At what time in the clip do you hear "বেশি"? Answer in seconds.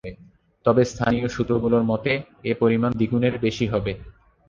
3.39-3.65